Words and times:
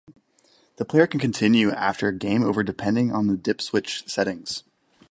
The 0.77 0.83
player 0.85 1.05
can 1.05 1.19
continue 1.19 1.69
after 1.73 2.07
a 2.07 2.17
game 2.17 2.41
over 2.43 2.63
depending 2.63 3.11
on 3.11 3.27
the 3.27 3.37
dip 3.37 3.61
switch 3.61 4.03
settings. 4.07 4.63